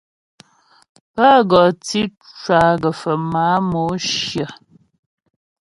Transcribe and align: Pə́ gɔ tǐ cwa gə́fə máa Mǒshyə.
Pə́ 1.13 1.33
gɔ 1.49 1.61
tǐ 1.85 2.01
cwa 2.39 2.61
gə́fə 2.81 3.11
máa 3.31 3.57
Mǒshyə. 3.69 4.45